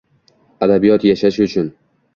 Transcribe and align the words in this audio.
Adabiyot 0.67 1.01
yashashi 1.11 1.43
uchun. 1.47 1.67